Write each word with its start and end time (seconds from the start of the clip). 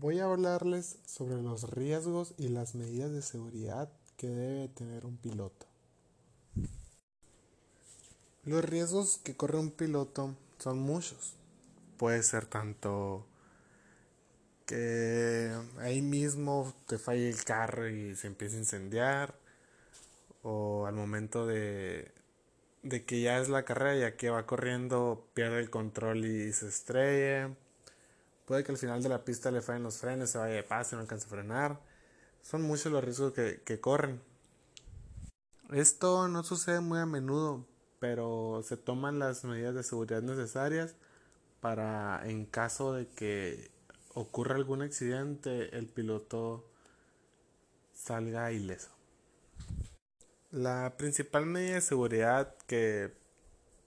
Voy 0.00 0.18
a 0.18 0.24
hablarles 0.24 0.98
sobre 1.06 1.40
los 1.40 1.70
riesgos 1.70 2.34
y 2.36 2.48
las 2.48 2.74
medidas 2.74 3.12
de 3.12 3.22
seguridad 3.22 3.88
que 4.16 4.26
debe 4.26 4.66
tener 4.66 5.06
un 5.06 5.16
piloto. 5.16 5.66
Los 8.42 8.64
riesgos 8.64 9.18
que 9.18 9.36
corre 9.36 9.56
un 9.56 9.70
piloto 9.70 10.34
son 10.58 10.80
muchos. 10.80 11.36
Puede 11.96 12.24
ser 12.24 12.46
tanto 12.46 13.24
que 14.66 15.56
ahí 15.78 16.02
mismo 16.02 16.74
te 16.88 16.98
falle 16.98 17.28
el 17.28 17.44
carro 17.44 17.88
y 17.88 18.16
se 18.16 18.26
empiece 18.26 18.56
a 18.56 18.60
incendiar, 18.60 19.38
o 20.42 20.86
al 20.86 20.94
momento 20.94 21.46
de, 21.46 22.10
de 22.82 23.04
que 23.04 23.20
ya 23.20 23.38
es 23.38 23.48
la 23.48 23.64
carrera, 23.64 23.96
ya 23.96 24.16
que 24.16 24.28
va 24.28 24.44
corriendo, 24.44 25.28
pierde 25.34 25.60
el 25.60 25.70
control 25.70 26.24
y 26.24 26.52
se 26.52 26.66
estrella 26.66 27.54
Puede 28.44 28.64
que 28.64 28.72
al 28.72 28.78
final 28.78 29.02
de 29.02 29.08
la 29.08 29.24
pista 29.24 29.50
le 29.50 29.62
fallen 29.62 29.82
los 29.82 29.98
frenos, 29.98 30.30
se 30.30 30.38
vaya 30.38 30.54
de 30.54 30.62
paso, 30.62 30.96
no 30.96 31.02
alcance 31.02 31.26
a 31.26 31.30
frenar. 31.30 31.80
Son 32.42 32.62
muchos 32.62 32.92
los 32.92 33.02
riesgos 33.02 33.32
que, 33.32 33.62
que 33.64 33.80
corren. 33.80 34.20
Esto 35.72 36.28
no 36.28 36.44
sucede 36.44 36.80
muy 36.80 36.98
a 36.98 37.06
menudo, 37.06 37.66
pero 38.00 38.62
se 38.64 38.76
toman 38.76 39.18
las 39.18 39.44
medidas 39.44 39.74
de 39.74 39.82
seguridad 39.82 40.20
necesarias 40.20 40.94
para 41.60 42.20
en 42.28 42.44
caso 42.44 42.92
de 42.92 43.08
que 43.08 43.70
ocurra 44.12 44.56
algún 44.56 44.82
accidente 44.82 45.76
el 45.76 45.86
piloto 45.86 46.68
salga 47.94 48.52
ileso. 48.52 48.90
La 50.50 50.94
principal 50.98 51.46
medida 51.46 51.76
de 51.76 51.80
seguridad 51.80 52.54
que 52.66 53.14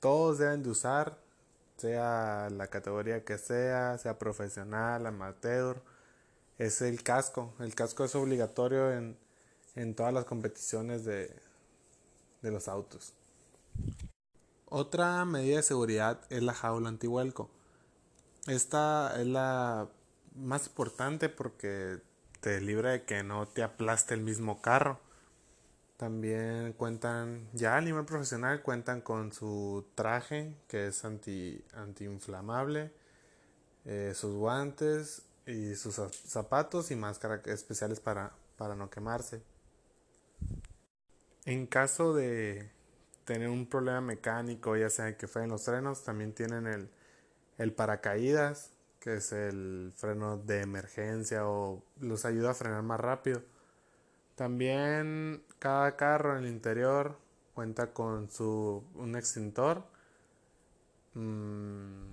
todos 0.00 0.38
deben 0.38 0.62
de 0.62 0.70
usar 0.70 1.18
sea 1.76 2.48
la 2.50 2.68
categoría 2.68 3.24
que 3.24 3.38
sea, 3.38 3.98
sea 3.98 4.18
profesional, 4.18 5.06
amateur, 5.06 5.82
es 6.58 6.82
el 6.82 7.02
casco. 7.02 7.54
El 7.60 7.74
casco 7.74 8.04
es 8.04 8.14
obligatorio 8.14 8.92
en, 8.92 9.18
en 9.74 9.94
todas 9.94 10.12
las 10.12 10.24
competiciones 10.24 11.04
de, 11.04 11.34
de 12.42 12.50
los 12.50 12.68
autos. 12.68 13.12
Otra 14.68 15.24
medida 15.24 15.56
de 15.56 15.62
seguridad 15.62 16.20
es 16.30 16.42
la 16.42 16.54
jaula 16.54 16.88
antihuelco. 16.88 17.50
Esta 18.46 19.20
es 19.20 19.26
la 19.26 19.88
más 20.34 20.66
importante 20.66 21.28
porque 21.28 22.00
te 22.40 22.60
libra 22.60 22.90
de 22.90 23.04
que 23.04 23.22
no 23.22 23.46
te 23.46 23.62
aplaste 23.62 24.14
el 24.14 24.20
mismo 24.20 24.60
carro. 24.62 25.00
También 25.96 26.74
cuentan, 26.74 27.48
ya 27.54 27.76
a 27.76 27.80
nivel 27.80 28.04
profesional, 28.04 28.62
cuentan 28.62 29.00
con 29.00 29.32
su 29.32 29.86
traje 29.94 30.54
que 30.68 30.88
es 30.88 31.04
anti, 31.04 31.64
antiinflamable, 31.74 32.92
eh, 33.86 34.12
sus 34.14 34.34
guantes 34.34 35.22
y 35.46 35.74
sus 35.74 35.94
zapatos 35.94 36.90
y 36.90 36.96
máscara 36.96 37.40
especiales 37.46 38.00
para, 38.00 38.32
para 38.58 38.74
no 38.74 38.90
quemarse. 38.90 39.42
En 41.46 41.66
caso 41.66 42.12
de 42.12 42.70
tener 43.24 43.48
un 43.48 43.66
problema 43.66 44.00
mecánico, 44.00 44.76
ya 44.76 44.90
sea 44.90 45.16
que 45.16 45.26
en 45.34 45.48
los 45.48 45.64
frenos, 45.64 46.04
también 46.04 46.34
tienen 46.34 46.66
el, 46.66 46.90
el 47.56 47.72
paracaídas, 47.72 48.72
que 49.00 49.14
es 49.14 49.32
el 49.32 49.92
freno 49.96 50.36
de 50.36 50.60
emergencia 50.62 51.46
o 51.46 51.82
los 52.00 52.24
ayuda 52.24 52.50
a 52.50 52.54
frenar 52.54 52.82
más 52.82 53.00
rápido. 53.00 53.42
También 54.36 55.42
cada 55.58 55.96
carro 55.96 56.36
en 56.36 56.44
el 56.44 56.50
interior 56.50 57.18
cuenta 57.54 57.92
con 57.92 58.30
su 58.30 58.84
un 58.94 59.16
extintor. 59.16 59.82
Mm, 61.14 62.12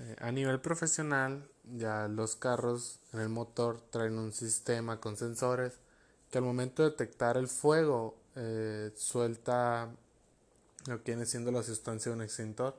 eh, 0.00 0.16
a 0.20 0.32
nivel 0.32 0.60
profesional, 0.60 1.46
ya 1.76 2.08
los 2.08 2.34
carros 2.34 3.00
en 3.12 3.20
el 3.20 3.28
motor 3.28 3.80
traen 3.90 4.18
un 4.18 4.32
sistema 4.32 5.00
con 5.00 5.18
sensores 5.18 5.78
que 6.30 6.38
al 6.38 6.44
momento 6.44 6.82
de 6.82 6.90
detectar 6.90 7.36
el 7.36 7.48
fuego 7.48 8.16
eh, 8.34 8.90
suelta 8.96 9.90
lo 10.86 11.02
que 11.02 11.12
viene 11.12 11.26
siendo 11.26 11.52
la 11.52 11.62
sustancia 11.62 12.10
de 12.10 12.16
un 12.16 12.22
extintor 12.22 12.74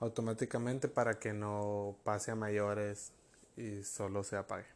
automáticamente 0.00 0.88
para 0.88 1.18
que 1.18 1.32
no 1.32 1.96
pase 2.04 2.30
a 2.30 2.34
mayores 2.34 3.12
y 3.56 3.82
solo 3.84 4.22
se 4.22 4.36
apague. 4.36 4.66